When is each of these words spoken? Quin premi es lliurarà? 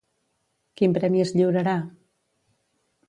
Quin 0.79 0.95
premi 0.97 1.21
es 1.25 1.33
lliurarà? 1.35 1.77